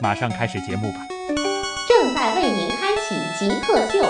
[0.00, 0.98] 马上开始节目吧。
[1.88, 4.04] 正在为您开启极客秀。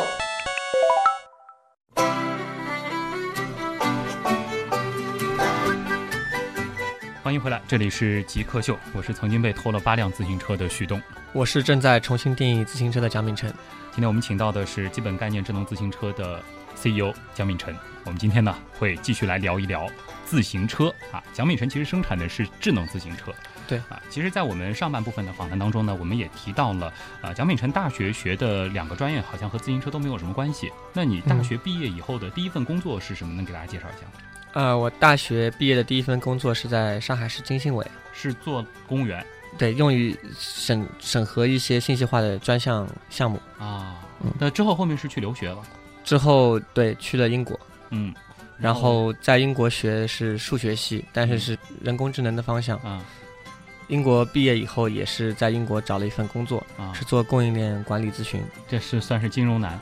[7.23, 11.01] 欢迎回来，这里是极客秀，我是曾经被偷了八辆自行车的徐东。
[11.32, 13.52] 我是正在重新定义自行车的蒋敏晨。
[13.93, 16.43] 今天我们请到的是基本概念智能自行车的
[16.74, 17.74] CEO 蒋敏晨。
[18.05, 19.87] 我们今天呢会继续来聊一聊
[20.24, 21.23] 自行车啊。
[21.32, 23.32] 蒋敏晨其实生产的是智能自行车。
[23.69, 30.73] 对啊，其实，在我们上半部分的访谈当中呢，我们也提到了啊，蒋敏晨大学学的两个专业好像和自行车都没有什么关系。
[30.95, 33.35] 那你大学毕业以后的第一份工作是什么？
[33.35, 34.13] 能给大家介绍一下吗？
[34.55, 39.25] 呃，我大学毕业的第一份工作是在上海市经信委，是做公务员
[39.59, 43.38] 对，用于审审核一些信息化的专项项目。
[43.59, 43.97] 啊。
[44.21, 45.59] 嗯那之后后面是去留学了，
[46.03, 47.59] 之后对去了英国，
[47.91, 48.13] 嗯，
[48.59, 52.77] 然后在英国学的是数学系，但是是人工智能的方向。
[52.79, 53.01] 啊
[53.89, 58.41] 英国毕业以后也是在英国找了一份工作，啊，是做供应链管理咨询。
[58.69, 59.79] 这是算是金融男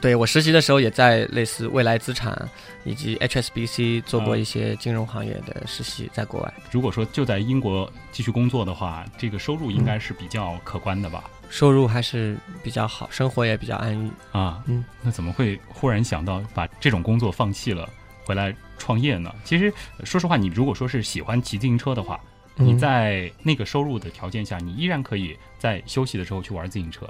[0.00, 2.46] 对我实习的时候也在类似未来资产
[2.84, 11.24] 以及 HSBC 做过啊一些金融行业的实习，在国外如果说就在英国继续工作的话，这个收入应该是比较可观的吧？
[11.48, 14.10] 收入还是比较好，生活也比较安逸。
[14.32, 17.88] 啊，嗯，那怎么会忽然想到把这种工作放弃了，
[18.26, 19.34] 回来创业呢？
[19.42, 19.72] 其实
[20.02, 22.20] 说实话，你如果说是喜欢骑自行车的话，
[22.56, 27.08] 你嗯在那个收入的条件下，你依然可以在休息的时候去玩自行车。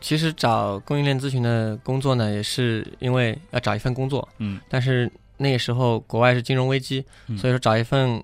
[0.00, 4.60] 其实找供应链咨询的工作呢，也是因为要找一份工作，嗯。
[4.68, 7.38] 但是那个时候国外是金融危机，嗯。
[7.38, 8.22] 所以说找一份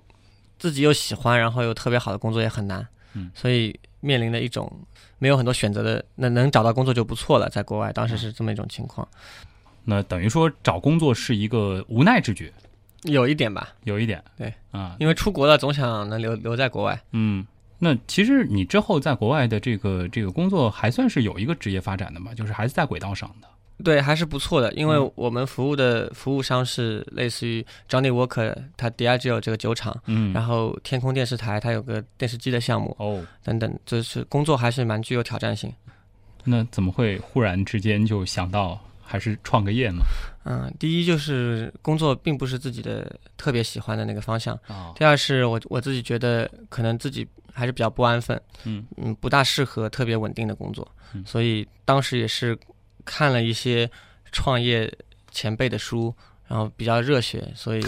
[0.57, 3.31] 自己又喜欢，然后又特别好的工作也很难，嗯。
[3.33, 4.71] 所以面临的一种
[5.17, 9.07] 没有很多选择的，那能找到工作就不错了，在国外当时是这么一种情况，
[9.85, 12.53] 那等于说找工作是一个无奈之举，
[13.03, 17.45] 有一点吧，有一点对啊，因为出国了总想能留留在国外，嗯。
[17.81, 23.47] 那其实你之后在国外的这个这个工作还算是有一个职业发展的嘛，就是还是在轨道上的。
[23.81, 29.97] 对，还是不错的，因为嗯我们服务的服务商是类似于 Johnny Walker，他 Diageo 这个酒厂。
[30.07, 35.73] 嗯，然后天空电视台它有个电视机的项目哦，等等，就是工作还是蛮具有挑战性。
[36.43, 38.77] 那怎么会忽然之间就想到
[39.09, 40.03] 还是创个业呢？
[40.45, 48.85] 嗯，第一就是工作并不是自己的特别喜欢的那个方向，哦，第二是我我自己觉得可能自己还是比较不安分，嗯。
[48.97, 51.23] 嗯，不大适合特别稳定的工作，嗯。
[51.25, 52.57] 所以当时也是
[53.03, 53.89] 看了一些
[54.31, 54.91] 创业
[55.31, 56.13] 前辈的书，
[56.47, 57.83] 然后比较热血，所以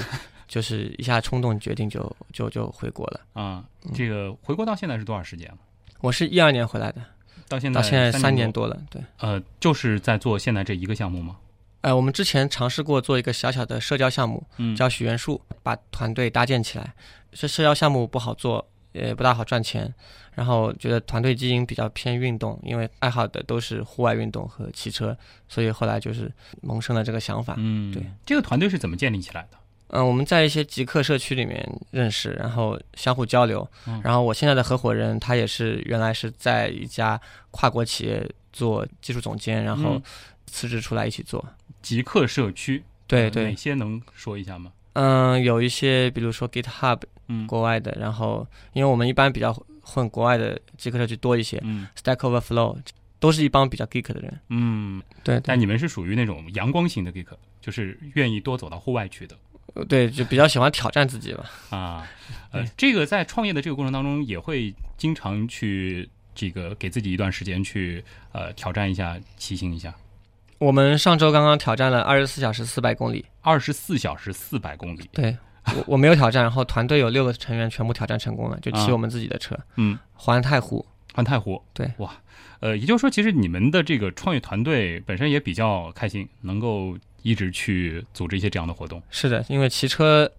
[0.48, 3.22] 就是一下冲动决定就就就回国了。
[3.40, 3.92] 啊，嗯。
[3.94, 5.58] 这个回国到现在是多少时间了？
[6.00, 7.02] 我是一二年回来的，
[7.51, 8.51] 到现在到现在三年年。
[8.51, 9.01] 多了，对。
[9.19, 11.35] 呃，就是在做现在这一个项目吗？
[11.81, 16.94] 呃，我们之前尝试过做一个小小的社交项目，嗯，叫许愿树，把团队搭建起来。
[17.31, 19.94] 这社交项目不好做，也不大好赚钱。
[20.34, 25.18] 然后觉得团队基因比较偏运动，因为爱好的都是户外运动和骑车，
[25.50, 26.31] 所以后来就是
[26.62, 27.56] 萌生了这个想法。
[27.57, 29.57] 嗯，对，这个团队是怎么建立起来的？
[29.94, 33.68] 嗯、我们在一些极客社区里面认识，然后相互交流。
[33.88, 37.19] 嗯然后我现在的合伙人他也是原来是在一家
[37.52, 40.01] 跨国企业做技术总监，然后嗯
[40.47, 41.46] 辞职出来一起做。
[41.81, 44.72] 极客社区，呃对对哪，些能说一下吗？
[44.94, 52.78] 嗯，有一些比如说 GitHub 嗯国外的，然后因为我们一般比较混国外的极客社区多一些嗯，Stack Overflow
[53.19, 54.40] 都是一帮比较 geek 的人。
[54.50, 57.28] 嗯，对对但你们是属于那种阳光型的 geek，
[57.59, 59.35] 就是愿意多走到户外去的
[59.88, 61.46] 对，就比较喜欢挑战自己吧。
[61.78, 62.08] 啊。
[62.52, 68.04] 呃，这个在创业的这个过程当中，也会经常去这个给自己一段时间去
[68.34, 69.94] 呃挑战一下、骑行一下。
[70.57, 75.38] 我们上周刚刚挑战了二十四小时四百公里，二十四小时四百公里，对
[75.75, 80.86] 我我没有挑战，然后团队有六个成员全部挑战成功了，就骑啊我们自己的车嗯，环太湖。
[81.13, 82.10] 环太湖，对，哇，
[82.62, 89.01] 呃，也就是说，其实你们的这个创业团队本身也比较开心，能够一直去组织一些这样的活动。
[89.09, 90.31] 是的，因为骑车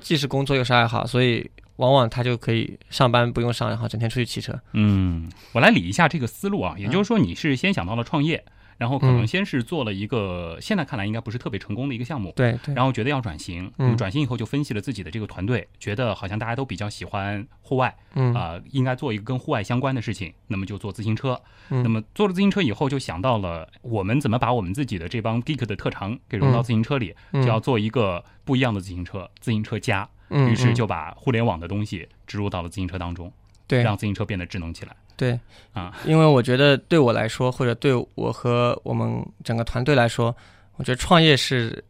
[0.00, 4.58] 既是工作又是爱好，所以往往他就可以上班不用上，然后整天出去骑车。
[4.72, 8.44] 嗯，我来理一下这个思路啊，也就是说，你是先想到了创业，
[8.80, 13.92] 然后可能嗯先是做了一个，现在看来应该不是特别成功的一个项目，对对，然后觉得要转型，嗯。
[13.92, 18.32] 嗯，转型以后就分析了自己的这个团队，觉得好像大家都比较喜欢户外，嗯。
[18.32, 21.38] 啊、应该做一个跟户外相关的事情，那么就做自行车。
[21.68, 21.82] 嗯。
[21.82, 26.62] 那么做了自行车以后，就想到了我们怎么把我们自己的这帮 geek 的特长给融到嗯。
[26.62, 27.42] 自行车里，嗯。
[27.42, 30.08] 就要做一个不一样的自行车，自行车家。
[30.30, 33.30] 于是就把互联网的东西植入到了自行车当中，
[33.66, 33.82] 对。
[33.82, 34.96] 让自行车变得智能起来。
[35.20, 35.38] 对
[35.74, 40.34] 啊，因为我觉得对我来说，或者对我和我们整个团队来说，
[40.76, 41.84] 我觉得创业是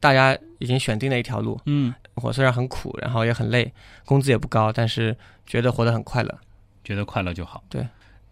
[0.00, 1.60] 大家已经选定的一条路。
[1.66, 3.72] 嗯，我虽然很苦，然后也很累，
[4.04, 5.16] 工资也不高，但是
[5.46, 6.36] 觉得活得很快乐。
[6.82, 7.62] 觉得快乐就好。
[7.68, 7.86] 对。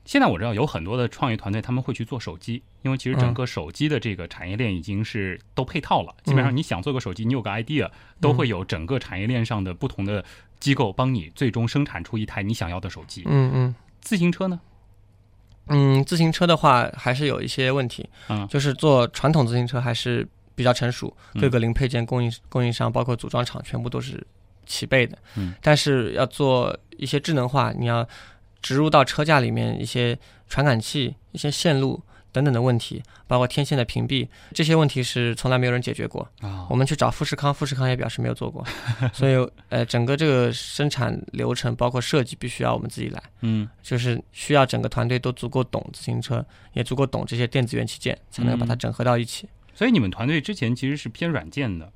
[0.05, 6.13] 现在我知道有很多的创业团队，他们会去做手机，因为其实整嗯个手机的这个产业链已经是都配套了。
[6.25, 7.89] 基本上你想做个手机，你有个 idea，
[8.21, 10.25] 都会有整个产业链上的不同的
[10.59, 13.23] 机构帮你最终生产出一台你想要的手机。
[13.27, 14.61] 嗯嗯自行车呢？
[15.69, 24.27] 嗯，自行车的话还是有一些问题，嗯就是做传统自行车还是比较成熟，嗯各个零配件供应供应商包括组装厂全部都是
[24.67, 25.17] 齐备的。
[25.37, 28.07] 嗯，但是要做一些智能化，你要
[28.61, 30.19] 植入到车架里面一些
[30.49, 32.03] 传感器、一些线路
[32.33, 36.27] 等等的问题，包括天线的屏蔽，这些问题是从来没有人解决过。
[36.41, 36.67] 啊。
[36.71, 38.65] 我们去找富士康，富士康也表示没有做过，
[39.13, 43.69] 所以呃，整个这个生产流程包括设计必须要我们自己来，嗯。
[43.83, 49.49] 就是需要整个团队都足够懂自行车，也足够懂这些电子元器件，才能把它嗯整合到一起。
[49.75, 51.91] 所以你们团队之前其实是偏软件的，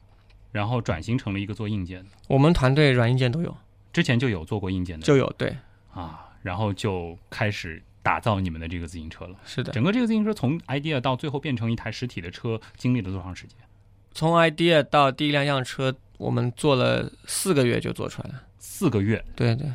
[0.53, 2.11] 然后转型成了一个做硬件的。
[2.29, 3.57] 我们团队软硬件都有，
[3.93, 5.57] 之前就有做过硬件的，就有对，
[5.93, 9.37] 啊，然后就开始打造你们的这个自行车了。
[9.45, 9.73] 是的。
[9.73, 13.57] 整个这个自行车从 idea 到最后变成一台实体的车，经历了多长时间？
[14.13, 18.45] 从 idea 到第一辆样车，我们做了四个月就做出来了。
[18.61, 19.69] 四个月，对对，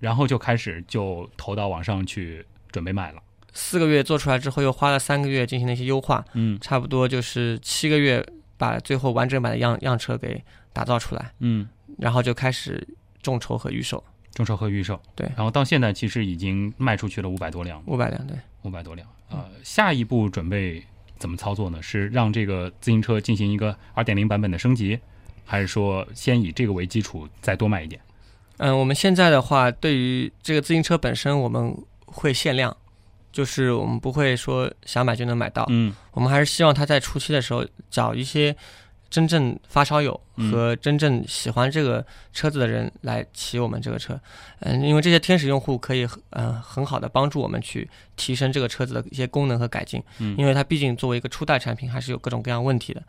[0.00, 3.22] 然后就开始就投到网上去准备卖了。
[3.52, 8.26] 四个月做出来之后，又花了三个月进行了一些优化，嗯差不多就是七个月
[8.58, 10.42] 把最后完整版的样样车给
[10.72, 11.68] 打造出来，嗯，
[11.98, 12.86] 然后就开始
[13.22, 14.02] 众筹和预售，
[14.36, 15.00] 众筹和预售。
[15.14, 18.36] 对然后到现在其实已经卖出去了五百多辆，五百辆对。
[18.62, 19.08] 五百多辆。
[19.30, 20.84] 呃，下一步准备
[21.18, 21.80] 怎么操作呢？
[21.80, 24.98] 是让这个自行车进行一个二点零版本的升级，
[25.44, 27.98] 还是说先以这个为基础再多卖一点？
[28.58, 32.76] 嗯，我们现在的话，对于这个自行车本身，我们会限量，
[33.32, 38.56] 就是我们不会说想买就能买到，嗯我们还是希望它在初期的时候找一些
[39.08, 44.18] 真正发烧友嗯和真正喜欢这个车子的人来骑我们这个车。
[44.60, 50.02] 嗯，因为这些天使用户可以嗯、呃很好的帮助我们去提升这个车子的一些功能和改进。
[50.18, 53.02] 嗯因为它毕竟作为一个初代产品，还是有各种各样问题的。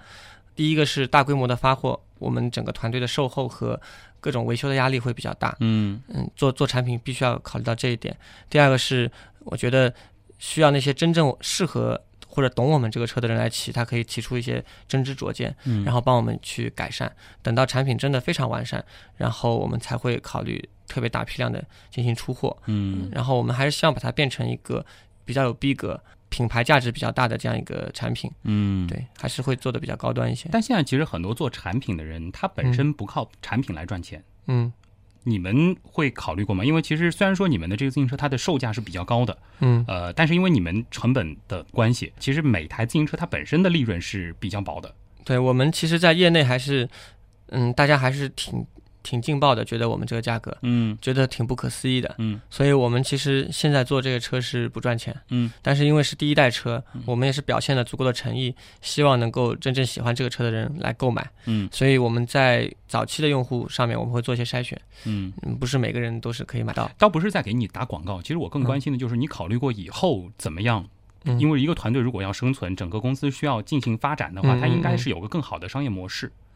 [0.56, 3.80] 第一个是大规模的发货，我们整个团队的售后和
[4.20, 5.56] 各种维修的压力会比较大。
[5.60, 8.16] 嗯嗯，做做产品必须要考虑到这一点。
[8.50, 9.12] 第二个是，
[9.42, 9.94] 我觉得
[10.40, 12.00] 需要那些真正适合
[12.38, 17.12] 或者懂我们这个车的人来骑，他可以提出一些真知灼见，嗯，然后帮我们去改善。
[17.42, 18.86] 等到产品真的非常完善，
[19.16, 22.56] 然后我们才会考虑特别大批量的进行出货。
[22.68, 24.86] 嗯然后我们还是希望把它变成一个
[25.26, 26.00] 比较有逼格、
[26.30, 28.32] 品牌价值比较大的这样一个产品。
[28.44, 28.88] 嗯，。
[28.88, 30.48] 对，还是会做的比较高端一些。
[30.52, 34.24] 但现在其实很多做产品的人，他本身不靠产品来赚钱。
[34.46, 34.72] 嗯
[35.28, 36.64] 你们会考虑过吗？
[36.64, 44.96] 因为其实虽然说你们的这个自行车它的售价是比较高的，嗯呃，但是因为你们成本的关系，其实每台自行车它本身的利润是比较薄的。
[45.26, 46.88] 对我们其实，在业内还是，
[47.48, 48.66] 嗯，大家还是挺
[49.08, 52.14] 挺劲爆的，觉得我们这个价格，嗯觉得挺不可思议的。
[52.18, 61.26] 嗯所以我们其实现在做这个车是不赚钱，嗯但是因为是第一代车，我们也是表现了足够的诚意，希望能够真正喜欢这个车的人来购买。
[61.46, 66.92] 嗯所以我们在早期的用户上面，我们会做一些筛选，嗯，嗯，不是每个人都是可以买到。
[66.98, 70.84] 倒不是在给你打广告，其实我更关心的就是你考虑过以后怎么样。
[70.84, 76.28] 嗯因为一个团队如果要生存，整个公司需要进行发展的话，嗯它应该嗯是有个更好的商业模式。
[76.28, 76.47] 嗯嗯，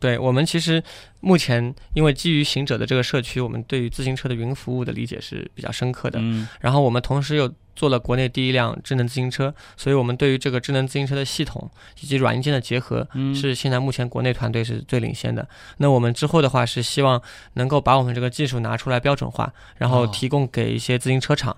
[0.00, 0.82] 对我们其实
[1.20, 6.18] 目前因为基于行者的这个社区，我们对于自行车的云服务的理解是比较深刻的。
[6.22, 15.48] 嗯然后我们同时又做了国内第一辆智能自行车，所以我们对于这个智能自行车的系统以及软硬件的结合，嗯是现在目前国内团队是最领先的。
[15.78, 17.20] 那我们之后的话是希望
[17.54, 21.56] 能够把我们这个技术拿出来标准化，然后哦提供给一些自行车厂，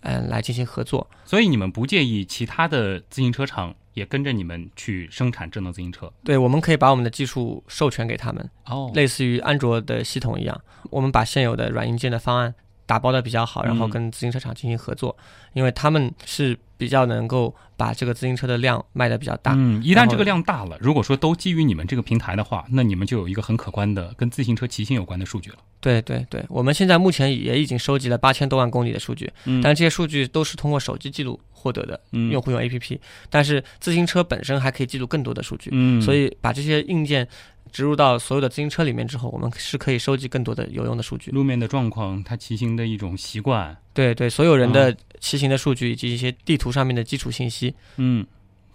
[0.00, 1.08] 嗯、来进行合作。
[1.24, 6.10] 所以你们不介意其他的自行车厂也跟着你们去生产智能自行车？
[6.24, 10.58] 对，我们可以把我们的技术授权给他们，哦类似于安卓的系统一样，
[10.90, 12.54] 我们把现有的软硬件的方案
[12.86, 15.14] 打包的比较好，然后嗯跟自行车厂进行合作，
[15.52, 19.52] 因为他们是比较能够把这个自行车的量卖的比较大。
[19.56, 25.56] 嗯，一旦这个量大了，如果说都基于你们这个平台的话，那你们就有一个很可观的跟自行车骑行有关的数据了。
[25.80, 32.98] 对对对，我们现在目前也已经收集了八千多万公里的数据，嗯但这些数据都是通过手机记录获得的，嗯用户用 APP，
[33.28, 37.26] 但是自行车本身还可以记录更多的数据，嗯，所以把这些硬件
[37.72, 41.30] 植入到所有的自行车里面之后，我们是可以收集更多的有用的数据。
[41.32, 48.24] 路面的状况，它骑行的一种习惯，对对，所有人的嗯骑行的数据以及一些地图上面的基础信息嗯，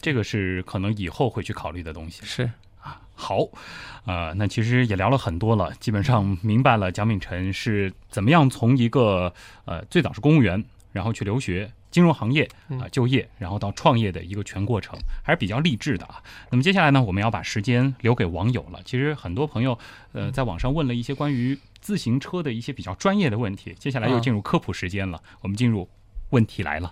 [0.01, 2.21] 这个是可能以后会去考虑的东西。
[2.25, 2.49] 是。
[3.15, 3.47] 好，
[4.05, 9.31] 呃，那其实也聊了很多了，基本上明白了蒋敏辰是怎么样从一个
[9.65, 10.61] 呃最早是公务员，
[10.91, 11.71] 然后去留学。
[11.93, 16.21] 金融行业啊、嗯就业，然后到创业的一个全过程，还是比较励志的啊。
[16.49, 18.81] 那么接下来呢，我们要把时间留给网友了。
[18.83, 19.77] 其实很多朋友
[20.11, 25.21] 呃在网上问了一些关于自行车的一些比较专业的问题，接下来又啊进入科普时间了。
[25.41, 25.87] 我们进入
[26.31, 26.91] 问题来了。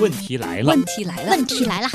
[0.00, 1.88] 问题来了，问题来了，问题来了。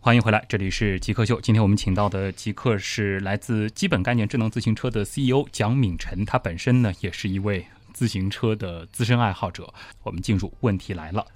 [0.00, 1.40] 欢迎回来，这里是极客秀。
[1.40, 9.72] 今天我们请到的极客是来自基本概念智能自行车的 CEO 蒋敏晨，他本身呢也是一位自行车的资深爱好者。
[10.02, 11.26] 我们进入问题来了。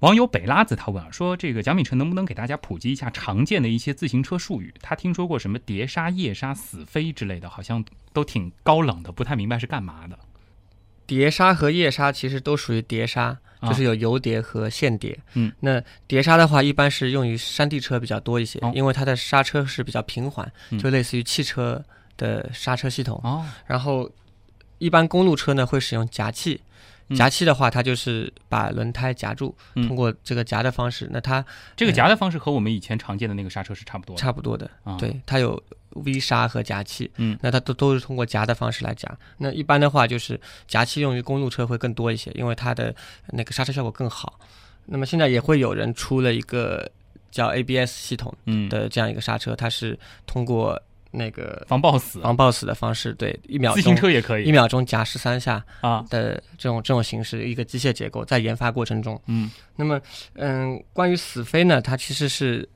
[0.00, 4.74] 网友北拉子他问啊，说这个蒋敏晨能不能给大家普及一下常见的一些自行车术语？
[4.82, 10.18] 他听说过什么碟刹、夜刹、死飞之类的，好像都挺高冷的，不太明白是干嘛的。
[11.06, 15.18] 碟刹和夜刹其实都属于碟刹，啊就是有油碟和线碟。
[15.34, 21.84] 嗯，那碟刹的话，一般是用于山地车比较多一些，哦因为它的刹车是比较平缓，嗯就类似于汽车
[22.16, 23.20] 的刹车系统。
[23.24, 24.10] 哦，然后，
[24.78, 26.60] 一般公路车呢会使用夹器。
[27.08, 31.44] 嗯夹气的话，它就是把轮胎夹住，嗯通过这个夹的方式，那它
[31.76, 34.22] 这个夹的方式和我们以前常见的那个刹车是差不多的。
[34.22, 34.70] 差不多的。
[34.82, 35.62] 啊对，它有
[35.94, 39.08] V 刹和夹器，嗯那它都都是通过夹的方式来夹。
[39.38, 42.94] 那一般的话，就是夹器用于公路车会更多一些，因为它的
[43.28, 44.38] 那个刹车效果更好。
[44.86, 46.90] 那么现在也会有人出了一个
[47.30, 48.34] 叫 ABS 系统，
[48.68, 50.80] 的这样一个刹车，它是通过
[51.10, 56.04] 那个防抱死，防抱死的方式，对，一秒自行车也可以一秒钟夹十三下啊。
[56.10, 59.20] 的这种这种形式一个机械结构，在研发过程中。
[59.26, 60.00] 嗯那么，
[60.34, 62.68] 嗯，关于死飞呢，它其实是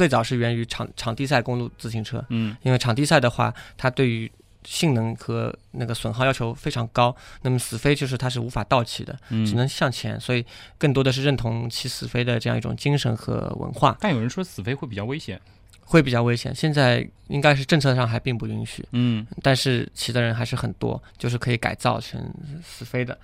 [0.00, 4.32] 最早是源于场场地赛公路自行车，嗯因为场地赛的话，它对于
[4.64, 7.14] 性能和那个损耗要求非常高。
[7.42, 10.42] 那么死飞就是它是无法倒骑的，嗯，只能向前，所以
[10.78, 15.38] 更多的是认同骑死飞的这样一种精神和文化，但有人说死飞会比较危险。
[15.84, 16.54] 会比较危险。
[16.54, 22.32] 现在应该是政策上还并不允许，嗯但是骑的人还是很多，就是可以改造成
[22.64, 23.18] 死飞的。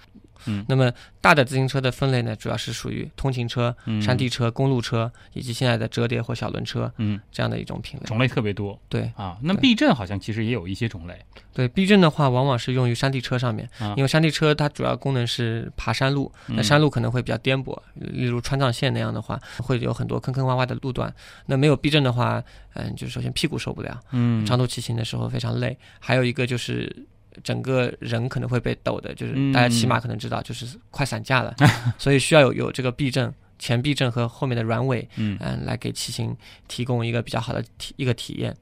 [0.46, 0.64] 嗯。
[0.68, 7.20] 那么大的自行车的分类呢，主要是属于通勤车、嗯，山地车、公路车以及现在的折叠或小轮车嗯。
[7.32, 8.06] 这样的一种品类。
[8.06, 8.78] 种类特别多。
[8.88, 9.10] 对。
[9.16, 9.36] 啊。
[9.42, 9.60] 那对。
[9.60, 11.14] 避震好像其实也有一些种类。
[11.52, 21.12] 对，避震的话，往往是用于山地车上面，啊因为山地车它主要功能是爬山路，那嗯山路可能会比较颠簸，例如川藏线那样的话，会有很多坑坑洼洼的路段。
[21.46, 22.42] 那没有避震的话，
[22.74, 24.44] 嗯，就首先屁股受不了，嗯。
[24.44, 27.06] 长途骑行的时候非常累，还有一个就是。
[27.42, 29.52] 整个人可能会被抖的，就是嗯。
[29.52, 31.54] 大家骑马可能知道，就是快散架了，
[31.98, 35.36] 所以需要有有这个避震，前避震和后面的软尾，嗯。
[35.40, 36.36] 嗯，来给骑行
[36.68, 38.56] 提供一个比较好的体一个体验。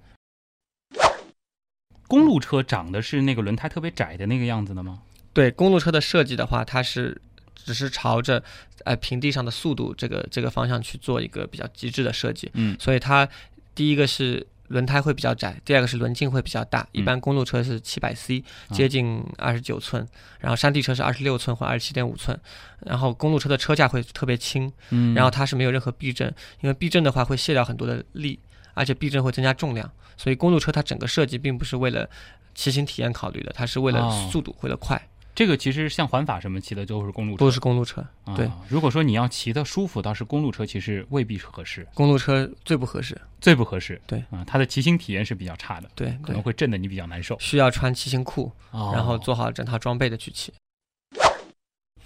[2.07, 5.03] 公路车长的是那个轮胎特别窄的那个样子的吗？
[5.33, 7.21] 对公路车的设计的话，它是
[7.55, 8.43] 只是朝着
[8.85, 12.77] 呃平地上的速度这个这个方向去做一个比较极致的设计，嗯。
[12.79, 13.29] 所以它
[13.75, 16.87] 第一个是轮胎会比较窄，第二个是轮径会比较大。
[16.93, 18.73] 一般公路车是七百 C，啊。
[18.73, 20.07] 接近二十九寸，
[20.41, 22.39] 然后山地车是二十六寸或二十七点五寸，
[22.81, 25.15] 然后公路车的车架会特别轻，嗯。
[25.15, 26.27] 然后它是没有任何避震，
[26.61, 28.39] 因为避震的话会卸掉很多的力，
[28.75, 32.09] 而且避震会增加重量，所以公路车它整个设计并不是为了
[32.55, 34.29] 骑行体验考虑的，它是为了哦。
[34.33, 35.01] 速度，为了快，
[35.35, 38.01] 这个其实像环法什么骑的都是公路车，都是公路车。
[38.25, 38.49] 啊对。
[38.69, 44.01] 如果说你要骑的舒服，倒是公路车其实未必合适，公路车最不合适，最不合适。
[44.07, 47.37] 对啊，它的骑行体验是比较差的，对对，可能会震得你比较难受。
[47.41, 50.53] 需要穿骑行裤，哦然后做好整套装备的去骑。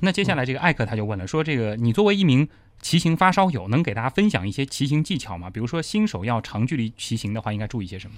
[0.00, 2.48] 那接下来这个艾克他就问了，说这个你作为一名
[2.80, 5.50] 骑行发烧友，能给大家分享一些骑行技巧吗？
[5.50, 8.16] 比如说新手要长距离骑行的话，应该注意些什么？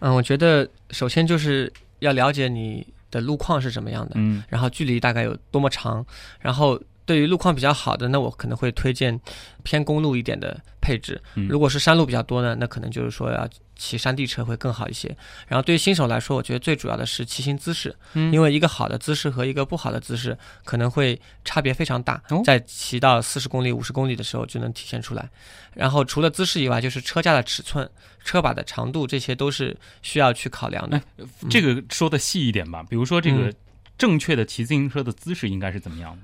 [0.00, 6.04] 嗯，我觉得首先就是要了解你的路况是什么样的，嗯然后距离大概有多么长，
[6.40, 9.18] 然后对于路况比较好的，那我可能会推荐
[9.62, 11.20] 偏公路一点的配置。
[11.34, 13.48] 嗯如果是山路比较多呢，那可能就是说要
[13.78, 15.16] 骑山地车会更好一些。
[15.46, 25.30] 然后对于新手来说，我觉得最主要的是骑行姿势，嗯因为一个好的姿势和一个不好的姿势可能会差别非常大哦，在骑到四十公里、五十公里的时候就能体现出来。
[25.72, 27.88] 然后除了姿势以外，就是车架的尺寸、
[28.24, 31.00] 车把的长度，这些都是需要去考量的。
[31.48, 33.54] 这个说的细一点吧，比如说这个嗯
[33.96, 36.22] 正确的骑自行车的姿势应该是怎么样的？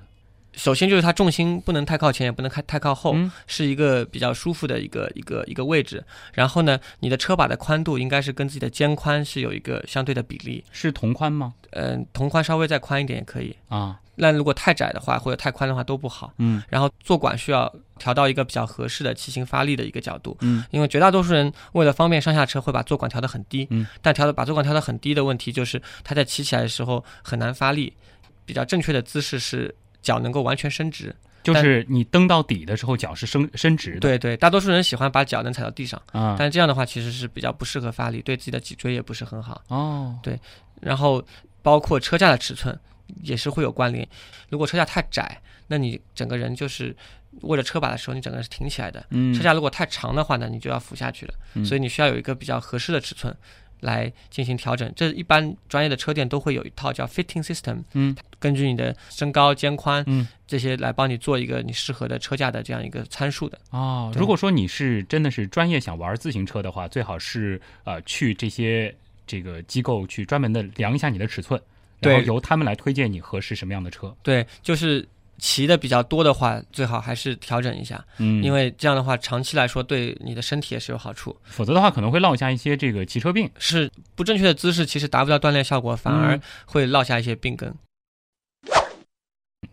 [0.55, 6.03] 首先就是它重心不能太靠前，也不能太太靠后，嗯是一个比较舒服的一个一个一个位置。
[6.33, 10.63] 然后呢，你的车把的宽度应该是跟自己的肩宽是有一个相对的比例。
[10.71, 11.53] 是同宽吗？
[11.71, 13.53] 嗯、同宽稍微再宽一点也可以。
[13.67, 16.33] 啊，那如果太窄的话，或者太宽的话都不好。
[16.37, 27.93] 嗯然后坐管需要调到一个比较合适的骑行发力的一个角度，嗯因为绝大多数人为了方便上下车会把坐管调得很低，嗯，但调的把坐管调得很低的问题就是他在骑起来的时候很难发力。
[28.47, 29.73] 比较正确的姿势是
[30.05, 33.99] 脚能够完全伸直，就是你蹬到底的时候，脚是伸伸直的。
[33.99, 39.61] 对对，大多数人喜欢把脚能踩到地上，啊，但这样的话其实是比较不适合发力，对自己的脊椎也不是很好。
[39.69, 40.39] 哦，对
[40.79, 41.21] 然后
[41.63, 42.79] 包括车架的尺寸
[43.23, 44.07] 也是会有关联。
[44.49, 46.95] 如果车架太窄，那你整个人就是
[47.41, 49.03] 握着车把的时候，你整个人是挺起来的。
[49.09, 51.33] 嗯，车架如果太长的话呢，你就要俯下去了。
[51.55, 53.35] 嗯所以你需要有一个比较合适的尺寸
[53.85, 54.91] 来进行调整。
[54.95, 63.57] 这一般专业的车店都会有一套叫 fitting system，嗯，根据你的身高、肩宽，嗯这些来帮你做一个你适合的车架的这样一个参数的。
[63.69, 68.93] 哦，如果说你是真的是专业想玩自行车的话，最好是呃去这些
[69.25, 71.61] 这个机构去专门的量一下你的尺寸，
[71.99, 74.15] 然后由他们来推荐你合适什么样的车。
[74.21, 81.35] 对，就是骑的比较多的话，最好还是调整一下，嗯，因为这样的话长期来说对你的身体也是有好处。
[81.43, 83.49] 否则的话可能会落下一些这个骑车病。
[83.57, 87.75] 是不正确的姿势，其实达不到锻炼效果，反而嗯会落下一些病根。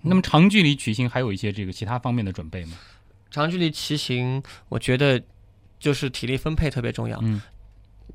[0.02, 2.76] 那么长距离骑行还有一些这个其他方面的准备吗？
[3.30, 5.22] 长距离骑行，我觉得
[5.78, 7.18] 就是体力分配特别重要。
[7.22, 7.40] 嗯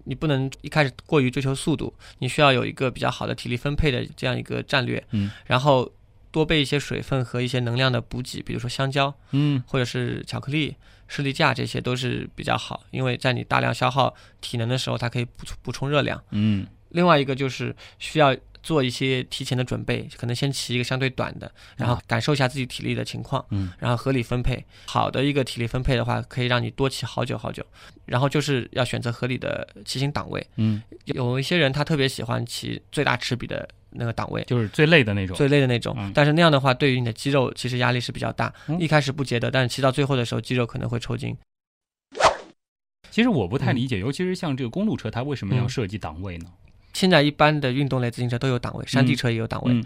[0.03, 5.03] 你不能一开始过于追求速度，你需要有一个比较好的体力分配的这样一个战略。
[5.11, 5.91] 嗯，然后
[6.37, 10.75] 多备一些水分和一些能量的补给，比如说香蕉嗯或者是巧克力、
[11.07, 16.23] 士力架，这些都是比较好，因为在你大量消耗体能的时候，它可以补充补充热量。
[16.29, 24.63] 嗯另外一个就是需要做一些提前的准备，可能先骑一个相对短的，然后啊感受一下自己体力的情况，嗯，然后合理分配。
[24.85, 27.65] 好的一个体力分配的话，可以让你多骑好久好久。
[28.05, 30.45] 然后就是要选择合理的骑行档位。
[30.55, 34.43] 嗯，有一些人他特别喜欢骑最大齿比的那个档位。
[34.43, 35.35] 就是最累的那种。
[35.35, 38.53] 最累的那种，嗯但是那样的话，对于你的肌肉其实压力是比较大。
[38.67, 41.35] 嗯一开始不觉得，但是骑到最后的时候，肌肉可能会抽筋。
[43.09, 46.45] 其实我不太理解，尤其是像这个公路车，它为什么要嗯设计档位呢？
[46.93, 49.73] 现在一般的运动类自行车都有档位，山地车也有档位。
[49.73, 49.83] 嗯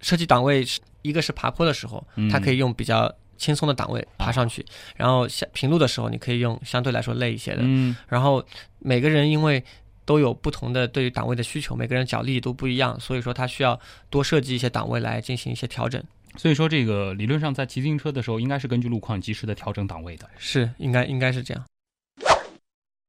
[0.00, 4.64] 设计档位是一个是爬坡的时候，嗯它可以用比较轻松的档位爬上去，
[4.96, 7.60] 然后下平路的时候，你可以用相对来说累一些的。
[7.62, 8.44] 嗯然后
[8.80, 9.64] 每个人因为
[10.04, 13.78] 都有不同的对于档位的需求，每个人脚力都不一样，所以说它需要
[14.10, 16.02] 多设计一些档位来进行一些调整。
[16.36, 20.28] 所以说这个理论上在骑自行车的时候，应该是根据路况及时的调整档位的。
[20.36, 21.64] 是，应该应该是这样。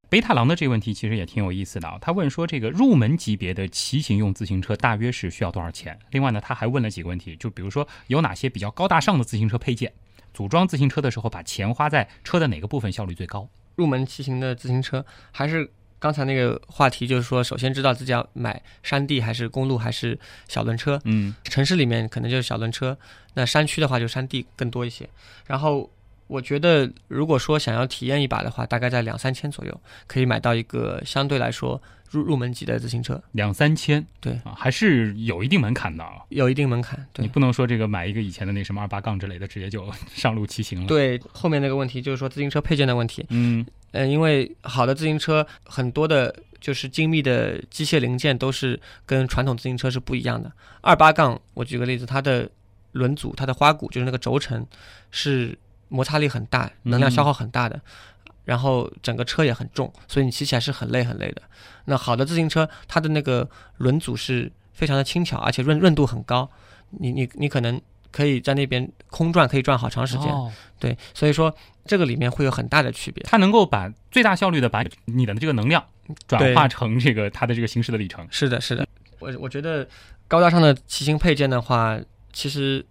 [0.08, 5.98] 贝塔狼的这个问题其实也挺有意思的啊，他问说这个入门级别的骑行用自行车大约是需要多少钱？
[6.12, 9.92] 另外呢，他还问了几个问题，就比如说有哪些比较高大上的自行车配件，
[10.32, 13.50] 组装自行车的时候把钱花在车的哪个部分效率最高？
[13.76, 15.70] 入门骑行的自行车，还是
[16.06, 20.16] 刚才那个话题，就是说，首先知道自己要买山地还是公路还是
[20.48, 21.02] 小轮车。
[21.06, 22.96] 嗯城市里面可能就是小轮车，
[23.34, 25.10] 那山区的话就山地更多一些。
[25.48, 25.90] 然后
[26.28, 36.22] 我觉得，如果说想要体验一把的话，大概在两三千左右，可以买到一个相对来说入入门级的自行车，两三千，对啊，还是有一定门槛的啊。
[36.30, 37.04] 有一定门槛。
[37.14, 43.26] 对你不能说这个买一个以前的那什么二八杠之类的，直接就上路骑行了。，对，后面那个问题就是说自行车配件的问题。
[43.30, 43.66] 嗯
[43.96, 50.52] 嗯，因为好的自行车很多的，就是精密的机械零件都是跟传统自行车是不一样的。
[50.82, 52.50] 二八杠，我举个例子，它的
[52.92, 54.66] 轮组、它的花鼓就是那个轴承
[55.12, 57.80] 是摩擦力很大，能量消耗很大的，
[58.44, 61.42] 然后整个车也很重，所以你骑起来是很累很累的。
[61.86, 66.50] 那好的自行车，它的那个轮组是非常的轻巧，而且润润度很高，
[66.90, 67.80] 你你你可能
[68.16, 70.32] 可以在那边空转，可以转好长时间。
[70.32, 70.50] 哦，
[70.80, 71.54] 对，所以说
[71.86, 73.22] 这个里面会有很大的区别。
[73.28, 75.84] 它能够把最大效率的把你的这个能量
[76.26, 78.26] 转化成这个它的这个行驶的里程。
[78.32, 78.88] 是的，是的，
[79.20, 79.86] 我我觉得
[80.30, 82.00] 高大上的骑行配件的话，
[82.32, 82.86] 其实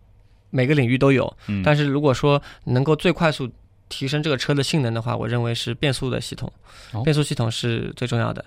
[0.51, 3.51] 每个领域都有，嗯，但是如果说能够最快速
[3.89, 6.53] 提升这个车的性能的话，我认为是变速的系统
[6.93, 8.45] 哦，变速系统是最重要的。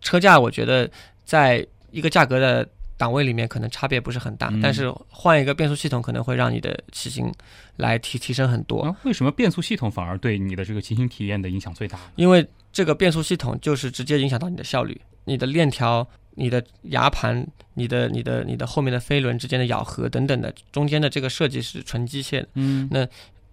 [0.00, 0.88] 车架我觉得
[1.24, 2.68] 在一个价格的
[3.02, 7.32] 档位里面可能差别不是很大，嗯但是换一个变速系统可能会让你的骑行
[7.78, 8.82] 来提提升很多。
[8.82, 11.98] 啊为什么变速系统反而对你的这个骑行体验的影响最大？
[12.14, 22.48] 因为这个变速系统就是直接影响到你的效率、你的链条、你的牙盘、你的、你的、你的后面的飞轮之间的咬合等等的，中间的这个设计是纯机械的。
[22.54, 23.04] 嗯那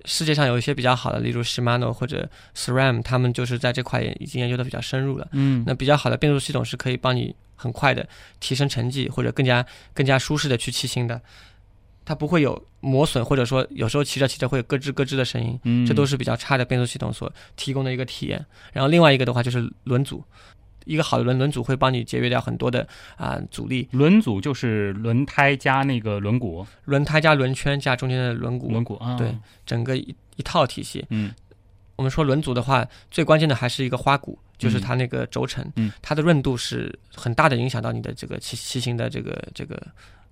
[0.05, 5.27] 世界上有一些比较好的，例如 Shimano 或者 SRAM，他们就是在这块也已经研究的比较深入了。
[5.31, 8.07] 嗯那比较好的变速系统是可以帮你很快的
[8.39, 11.21] 提升成绩，或者更加更加舒适的去骑行的。
[12.05, 15.85] 它不会有磨损，或者说有时候骑着骑着会有咯吱咯吱的声音，嗯。
[15.85, 18.43] 这都是比较差的变速系统所提供的一个体验。
[18.73, 20.23] 然后另外一个的话就是轮组，
[20.85, 31.05] 一个好的轮轮组会帮你节约掉很多的啊、阻力，轮组就是轮胎加那个轮毂，轮胎加轮圈加中间的轮毂，轮毂啊，对，整个一一套体系。
[31.09, 31.31] 嗯。
[31.95, 39.81] 我们说轮组的话，最关键的还是一个花鼓，就是嗯它那个轴承，嗯它的润度是很大的影响到你的这个骑骑行的这个这个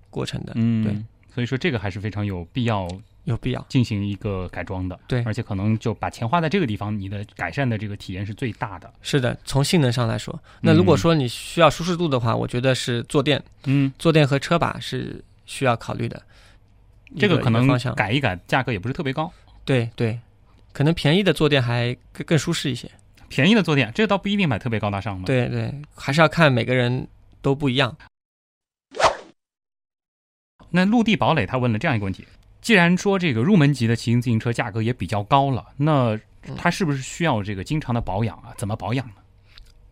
[0.08, 0.94] 过程的，嗯，对，
[1.34, 2.86] 所以说这个还是非常有必要
[3.24, 3.66] 有必要。
[3.68, 8.92] 进行一个改装的，对而且可能就把钱花在这个地方，你的改善的这个体验是最大的。
[9.02, 16.22] 是的，从性能上来说，那如果说你需要舒适度的话，我觉得是坐垫，嗯，坐垫和车把是需要考虑的。
[17.18, 19.32] 这个可能改一改，价格也不是特别高。
[19.64, 20.18] 对对，
[20.72, 22.90] 可能便宜的坐垫还更更舒适一些。
[23.28, 27.06] 便宜的坐垫，这个倒不一定买特别高大上嘛。，对对，还是要看每个人
[27.42, 27.96] 都不一样。
[30.70, 32.26] 那陆地堡垒他问了这样一个问题：
[32.60, 36.18] 既然说这个入门级的骑行自行车价格也比较高了，那
[36.56, 38.52] 它是不是需要这个经常的保养啊？
[38.56, 39.14] 怎么保养呢？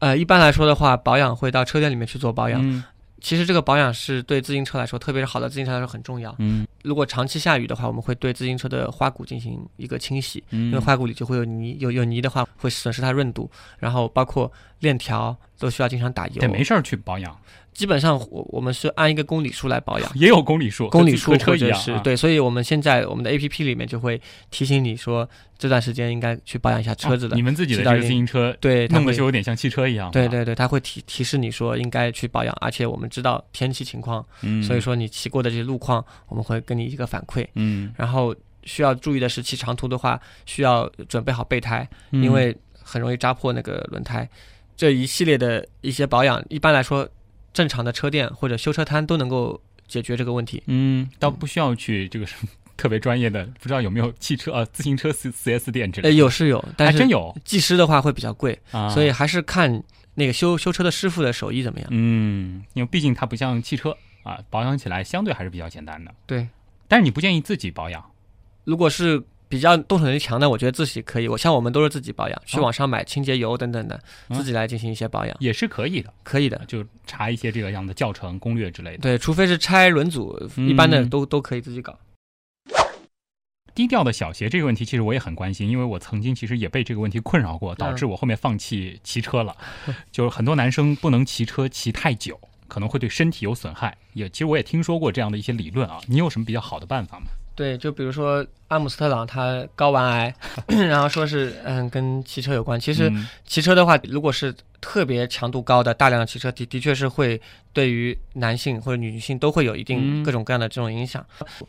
[0.00, 2.60] 呃，一般来说的话，保养会到车店里面去做保养。
[2.62, 2.84] 嗯
[3.20, 6.34] 其实这个保养是对自行车来说，特别是好的自行车来说很重要。
[6.38, 16.34] 嗯如果长期下雨的话，我们会对自行车的花鼓进行一个清洗，因为嗯，花鼓里就会有泥，有有泥的话会损失它润度，然后包括链条都需要经常打油。
[16.38, 17.36] 对，没事儿去保养，
[17.76, 20.10] 基本上我我们是按一个公里数来保养。
[20.16, 21.56] 也有公里数，公里数车或。
[21.56, 27.34] 者是对，所以我们现在我们的 A P P 里面就会提醒你说这段时间应该去保养一下车子的。
[27.34, 30.10] 哦你们自己的这个自行车，对，它弄的就有点像汽车一样。
[30.10, 37.46] 对，对对，它会提提示你说应该去保养，而且我们知道天气情况，嗯，所以说你骑过的这些路况，我们会给你一个反馈。
[37.54, 38.34] 嗯，然后
[38.64, 44.28] 需要注意的是，骑长途的话需要准备好备胎，嗯，因为很容易扎破那个轮胎。
[44.76, 47.08] 这一系列的一些保养，一般来说，
[47.56, 50.62] 正常的车店或者修车摊都能够解决这个问题。
[50.66, 56.18] 嗯，倒不需要去这个什么特别专业的，不知道有没有汽车呃自行车四四 S 店之类呃，的。
[56.18, 59.82] 有是有，但是还真有技师的话会比较贵，啊，所以还是看
[60.16, 61.88] 那个修修车的师傅的手艺怎么样。
[61.90, 66.14] 嗯，因为毕竟它不像汽车啊，保养起来相对还是比较简单的。
[66.26, 66.46] 对，
[66.86, 68.04] 但是你不建议自己保养，
[68.64, 71.28] 如果是比较动手能力强的，我觉得自己可以。
[71.28, 76.60] 我像我们都是自己保养，去哦网上买清洁油等等的，嗯自己来进行一些保养，也是可以的，可以的。
[76.66, 78.98] 就查一些这个样的教程、攻略之类的。
[78.98, 81.96] 对，除非是拆轮组，嗯一般的都都可以自己搞。
[83.74, 89.54] 低调的小鞋这个问题，其实我也很关心，因为我曾经其实也被这个问题困扰过，导致我后面放弃骑车了。
[90.10, 93.94] 就是很多男生不能骑车骑太久，可能会对身体有损害。
[94.14, 97.26] 也其实我也听说过这样的一些理论啊，你有什么比较好的办法吗？
[97.56, 100.34] 对，就比如说阿姆斯特朗他睾丸癌，
[100.68, 102.78] 然后说是嗯跟骑车有关。
[102.78, 107.40] 其实嗯骑车的话，如果是特别强度高的大量的骑车，的的确是会
[107.76, 111.22] 对于男性或者女性都会有一定嗯各种各样的这种影响。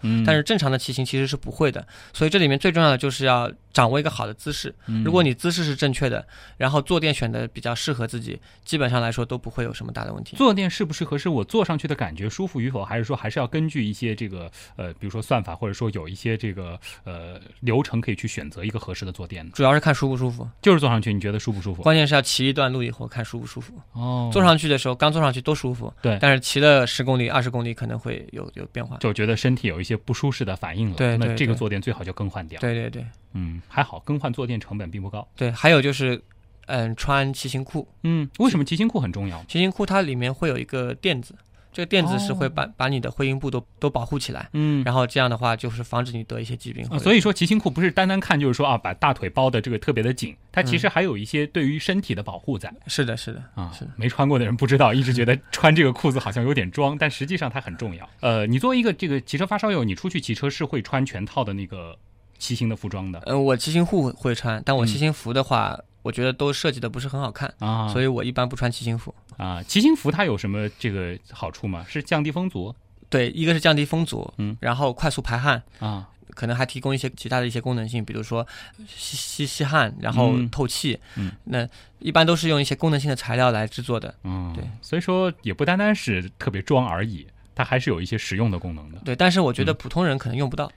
[0.03, 4.73] 嗯，但是正常的骑行其实是不会的，所以这里面最重要的就是要掌握一个好的姿势。
[4.85, 10.37] 嗯如果你姿势是正确的，然后坐垫选的比较适合自己，基本上来说都不会有什么大的问题。
[10.37, 19.51] 坐垫适不适合是我坐上去的感觉舒服与否，还是说还是要根据一些这个呃，比如说算法，或者说有一些这个呃流程可以去选择一个合适的坐垫呢？
[19.53, 21.83] 主要是看舒不舒服，就是坐上去你觉得舒不舒服？
[21.83, 23.73] 关键是要骑一段路以后看舒不舒服。
[23.93, 28.97] 哦，坐上去的时候，刚坐上去都舒服，对但是骑了十公里、二十公里可能会有有变化。
[28.97, 32.59] 就觉得身体有一些不舒适的反应了，对对那这个坐垫最好就更换掉。
[32.61, 35.27] 对对对嗯，还好更换坐垫成本并不高。
[35.35, 36.21] 对，还有就是，
[36.67, 39.43] 嗯，穿骑行裤，嗯，为什么骑行裤很重要？
[39.47, 41.35] 骑行裤它里面会有一个垫子，
[41.71, 46.85] 这个垫子是会哦把、把你的会阴部都都保护起来，嗯然后这样的话就是防止你得一些疾病。
[46.89, 52.73] 啊，所以说骑行裤不是单单看就是说啊，把大腿包的这个特别的紧，它其实还有一些对于身体的保护在。
[52.87, 58.09] 是的，是的，啊是的，没穿过的人不知道，一直觉得穿这个裤子好像有点装，但实际上它很重要。
[58.21, 61.97] 呃，你作为一个这个骑车发烧友，你出去骑车是会穿全套的那个
[62.39, 69.13] 骑行的服装的呃，我骑行裤会穿，但我嗯骑行服的话，我觉得都设计的不是很好看，啊，所以我一般不穿骑行服。
[69.35, 71.85] 啊，骑行服它有什么这个好处吗？
[71.89, 72.73] 是降低风阻
[73.09, 76.07] 对，一个是降低风阻，嗯，然后快速排汗，啊？
[76.29, 78.47] 可能还提供一些其他的一些功能性，比如说
[78.87, 80.97] 吸吸吸汗，然后嗯透气。
[81.17, 81.67] 嗯，那
[81.99, 84.15] 一般都是用一些功能性的材料来制作的。
[84.23, 87.27] 嗯，对，所以说也不单单是特别装而已。
[87.53, 88.99] 它还是有一些实用的功能的。
[89.03, 90.71] 对，但是我觉得嗯普通人可能用不到。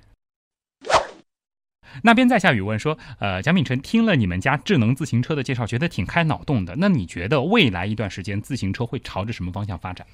[2.02, 6.74] 那边在下雨问说，呃，蒋秉辰听了你们家智能自行车的介绍，觉得挺开脑洞的。
[6.78, 10.06] 那你觉得未来一段时间自行车会朝着什么方向发展？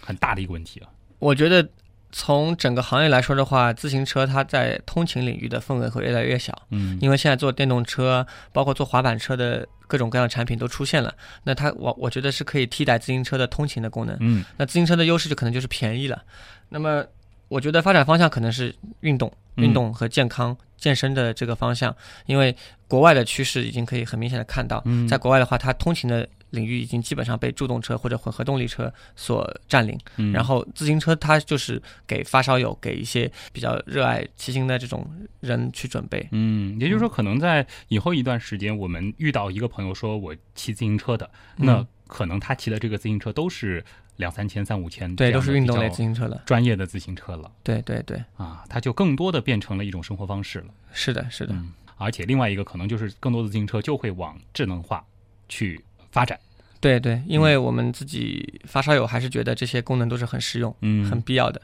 [0.00, 0.88] 很大的一个问题啊。
[1.18, 1.68] 我觉得
[2.10, 11.14] 从整个行业来说的话，自行车它在通勤领域的份额会越来越小，嗯因为现在做电动车，包括做滑板车的各种各样的产品都出现了。
[11.44, 14.16] 那它我我觉得是可以替代自行车的通勤的功能。
[14.20, 16.22] 嗯那自行车的优势就可能就是便宜了。
[16.68, 17.04] 那么
[17.52, 22.56] 我觉得发展方向可能是运动、嗯运动和健康、健身的这个方向，因为
[22.88, 29.98] 国外的趋势已经可以很明显的看到，嗯在国外的话，它通勤的领域已经基本上被助动车或者混合动力车所占领。
[30.16, 35.06] 嗯然后自行车它就是给发烧友、给一些比较热爱骑行的这种
[35.40, 36.26] 人去准备。
[36.32, 43.82] 嗯，也就是说，可能在以后一段时间，我们遇到一个朋友说我骑自行车的，那嗯可能他骑的这个自行车都是
[44.22, 46.40] 两三千、三五千，对，都是运动类自行车了。
[46.46, 50.66] 专业的自行车了对对对，啊，它就更多的变成了一种生活方式了。
[50.92, 51.52] 是的，是的。
[51.52, 55.04] 嗯，而且另外一个可能就是更多的自行车就会往智能化
[55.48, 56.38] 去发展。
[56.80, 61.60] 对对，因为我们自己发烧友还是觉得这些功能都是很实用、嗯，很必要的。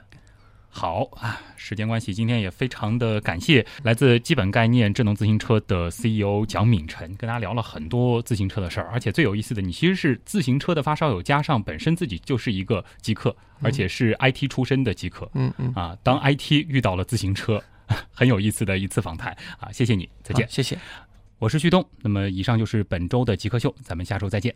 [0.71, 8.89] 好啊，时间关系，今天也非常的感谢来自基本概念智能自行车的 CEO 蒋敏辰，跟大家聊了很多自行车的事儿。
[8.93, 15.29] 而且最有意思的，你其实是自行车的发烧友，加上本身自己就是一个极客，而且是 IT 出身的极客。
[15.35, 17.61] 嗯嗯，啊，当 IT 遇到了自行车，
[18.13, 19.73] 很有意思的一次访谈啊！
[19.73, 20.79] 谢谢你，再见，谢谢。
[21.39, 21.85] 我是旭东。
[22.03, 24.55] 那么以上就是本周的极客秀，咱们下周再见。